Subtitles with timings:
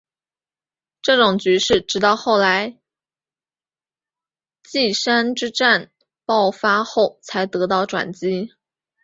[1.03, 2.79] 这种局势直到后来
[4.63, 5.91] 稷山之战
[6.25, 8.51] 爆发后才得到转机。